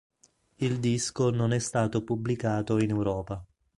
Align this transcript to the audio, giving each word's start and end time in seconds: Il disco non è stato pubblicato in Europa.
Il 0.55 0.79
disco 0.79 1.29
non 1.29 1.51
è 1.51 1.59
stato 1.59 2.03
pubblicato 2.03 2.79
in 2.79 2.89
Europa. 2.89 3.45